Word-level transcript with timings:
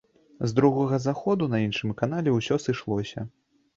З 0.49 0.55
другога 0.59 0.99
заходу 1.03 1.49
на 1.53 1.59
іншым 1.67 1.93
канале 2.03 2.35
ўсё 2.39 2.59
сышлося. 2.67 3.29